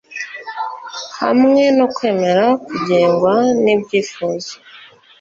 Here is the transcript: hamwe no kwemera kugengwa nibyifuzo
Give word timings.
hamwe 1.21 1.63
no 1.77 1.85
kwemera 1.95 2.45
kugengwa 2.65 3.33
nibyifuzo 3.63 4.53